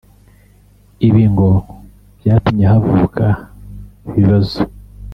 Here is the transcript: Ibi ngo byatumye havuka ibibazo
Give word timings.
Ibi 1.07 1.23
ngo 1.31 1.49
byatumye 2.17 2.65
havuka 2.73 3.25
ibibazo 4.17 4.59